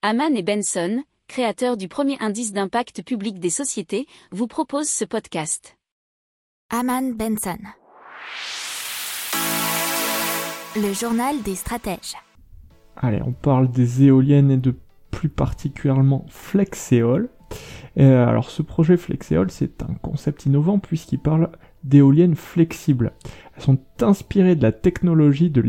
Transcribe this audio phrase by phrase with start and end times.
[0.00, 5.76] Haman et Benson, créateurs du premier indice d'impact public des sociétés, vous proposent ce podcast.
[6.70, 7.58] Haman Benson.
[10.76, 12.14] Le journal des stratèges.
[12.96, 14.76] Allez, on parle des éoliennes et de
[15.10, 17.28] plus particulièrement Flexéol.
[17.98, 21.50] Euh, alors ce projet Flexéol, c'est un concept innovant puisqu'il parle
[21.82, 23.14] d'éoliennes flexibles.
[23.56, 25.60] Elles sont inspirées de la technologie de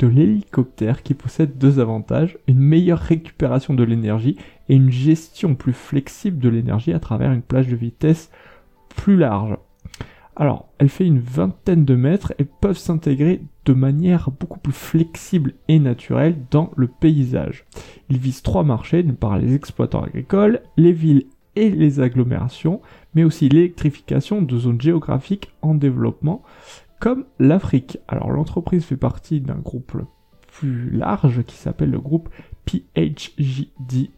[0.00, 4.36] l'hélicoptère qui possède deux avantages, une meilleure récupération de l'énergie
[4.68, 8.30] et une gestion plus flexible de l'énergie à travers une plage de vitesse
[8.88, 9.56] plus large.
[10.34, 15.52] Alors, elle fait une vingtaine de mètres et peuvent s'intégrer de manière beaucoup plus flexible
[15.68, 17.64] et naturelle dans le paysage.
[18.08, 22.80] Ils visent trois marchés, d'une part les exploitants agricoles, les villes et les agglomérations,
[23.14, 26.42] mais aussi l'électrification de zones géographiques en développement,
[27.02, 27.98] comme l'Afrique.
[28.06, 30.00] Alors l'entreprise fait partie d'un groupe
[30.46, 32.28] plus large qui s'appelle le groupe
[32.66, 34.10] PHJD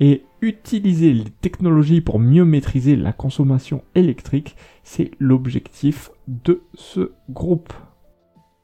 [0.00, 7.74] et utiliser les technologies pour mieux maîtriser la consommation électrique, c'est l'objectif de ce groupe.